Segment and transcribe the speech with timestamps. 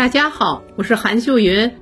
[0.00, 1.72] 大家好，我是韩秀云，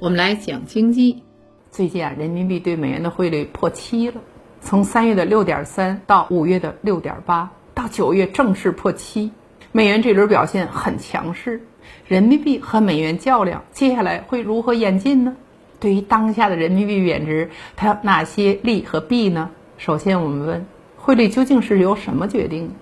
[0.00, 1.22] 我们来讲经济。
[1.70, 4.20] 最近啊，人民币对美元的汇率破七了，
[4.60, 9.30] 从三月的六点三到五月的六点八，到九月正式破七，
[9.70, 11.64] 美元这轮表现很强势。
[12.08, 15.36] 人民币和美元较量，接下来会如何演进呢？
[15.78, 19.48] 对于当下的人民币贬值，它有哪些利和弊呢？
[19.78, 20.66] 首先，我们问
[20.96, 22.72] 汇率究竟是由什么决定？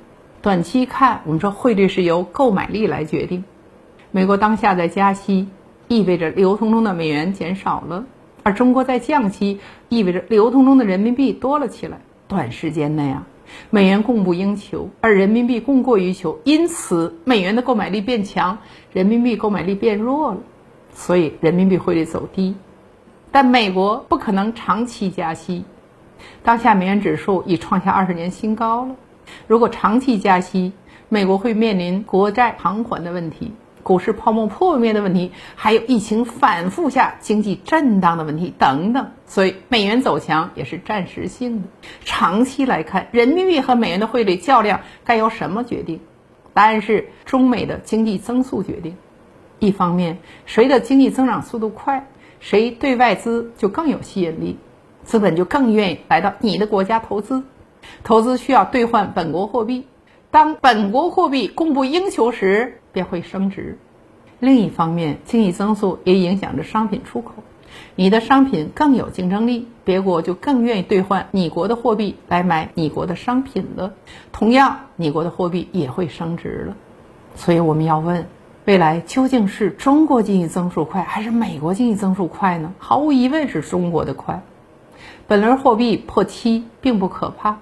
[0.41, 3.45] 短期看，我们说汇率是由购买力来决定。
[4.11, 5.49] 美国当下在加息，
[5.87, 8.05] 意味着流通中的美元减少了；
[8.43, 11.99] 而中国在降息，意味着流通中的人民币多了起来。
[12.27, 13.27] 短时间内啊，
[13.71, 18.59] 美元供不应求，而人民币供过于求，因此美元的购买力变强，
[18.93, 20.39] 人民币购买力变弱了，
[20.95, 22.55] 所以人民币汇率走低。
[23.31, 25.65] 但美国不可能长期加息，
[26.43, 28.97] 当下美元指数已创下二十年新高了。
[29.47, 30.73] 如果长期加息，
[31.11, 33.53] 美国会面临国债偿还的问题。
[33.89, 41.69] 股市泡沫破灭的问题，还有疫情反复下经济震荡的问题等等，所以美元走强也是暂时性的。
[42.05, 46.01] 长期来看，人民币和美元的汇率较量该由什么决定？
[46.53, 48.95] 答案是中美的经济增速决定。
[49.59, 52.07] 一方面，谁的经济增长速度快，
[52.41, 54.59] 谁对外资就更有吸引力，
[55.03, 57.43] 资本就更愿意来到你的国家投资。
[58.05, 59.87] 投资需要兑换本国货币，
[60.31, 62.75] 当本国货币供不应求时。
[62.91, 63.79] 便会升值。
[64.41, 67.33] 另一方面，经济增速也影响着商品出口。
[67.95, 73.93] 你的商品更有竞争力，别国就更愿意兑换你国的货币来买你国的商品了。
[74.33, 76.77] 同样，你国的货币也会升值了。
[77.37, 78.27] 所以我们要问：
[78.65, 82.73] 未来究竟是中国经济增速快，还是美国经济增速快呢？
[82.79, 84.43] 毫无疑问是中国的快。
[85.29, 87.59] 本轮货币破七并不可怕，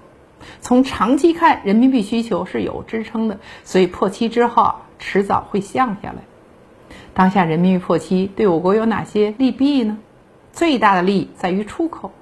[0.61, 4.75] 从长期看，人民币需求是有支撑的，所以破七之后。
[4.99, 6.17] 迟早会降下来。
[7.13, 9.99] 当下人民币破七对我国有哪些利弊呢？
[10.55, 12.13] 最大的利在于出口。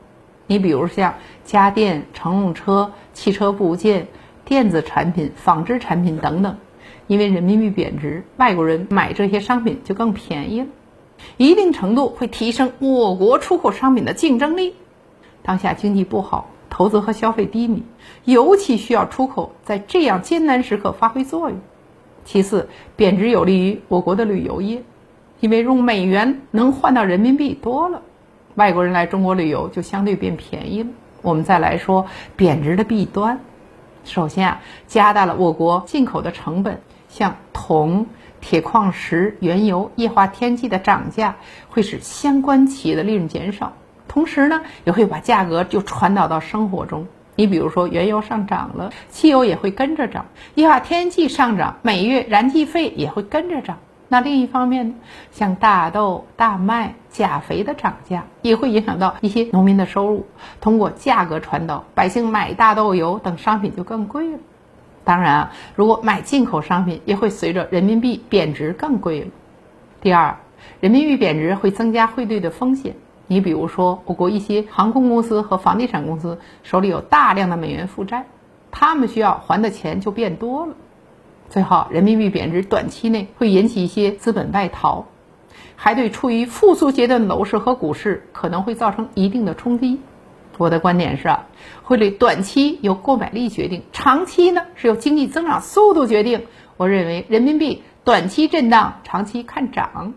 [0.49, 1.15] 你比如像
[1.45, 4.09] 家电、乘用车、汽车部件、
[4.45, 6.57] 电子产品、纺织产品等等，
[7.07, 10.67] 因为人民币贬值，外国人买这些商品就更便宜了，
[11.37, 14.75] 一定程度会提升我国出口商品的竞争力。
[15.45, 17.85] 当下经济不好，投资和消费低迷，
[18.25, 21.61] 尤其需要出口在这样艰难时刻发挥作用。
[22.25, 24.83] 其次，贬值有利于我国的旅游业，
[25.39, 28.03] 因为用美元能换到人民币多了，
[28.57, 30.89] 外国人来中国旅游就相对变便宜了。
[31.23, 33.39] 我们再来说贬值的弊端，
[34.05, 38.07] 首先啊，加大了我国进口的成本，像铜、
[38.41, 41.37] 铁矿石、原油、液化天然气的涨价，
[41.71, 43.75] 会使相关企业的利润减少，
[44.15, 47.05] 同时呢，也会把价格就传导到生活中。
[47.35, 53.77] 你比如说，原油上涨了，汽油也会跟着涨；液化天然气上涨，每月燃气费也会跟着涨。
[54.07, 54.95] 那另一方面呢，
[55.33, 60.25] 像大豆、大麦、钾肥的涨价，也会影响到一些农民的收入。
[60.61, 64.39] 通过价格传导，百姓买大豆油等商品就更贵了。
[65.03, 69.27] 当然啊，如果买进口商品，也会随着人民币贬值更贵了。
[70.01, 70.37] 第二，
[70.79, 72.95] 人民币贬值会增加汇兑的风险。
[73.27, 78.27] 你比如说，我国一些航空公司和房地产公司手里有大量的美元负债，
[78.71, 80.75] 他们需要还的钱就变多了。
[81.49, 85.07] 最后，人民币贬值短期内会引起一些资本外逃，
[85.77, 90.01] 还对处于复苏阶段的楼市和股市可能会造成一定的冲击。
[90.57, 91.47] 我的观点是啊，
[91.83, 96.47] 汇率短期由购买力决定，长期呢是由经济增长速度决定。
[96.77, 100.15] 我认为人民币短期震荡，长期看涨。